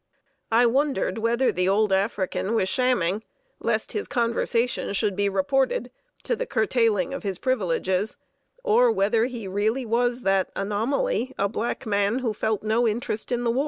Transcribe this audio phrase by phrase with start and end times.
[0.51, 3.23] I wondered whether the old African was shamming,
[3.59, 5.91] lest his conversation should be reported,
[6.23, 8.17] to the curtailing of his privileges,
[8.63, 9.85] or whether he was really
[10.23, 13.59] that anomaly, a black man who felt no interest in the war.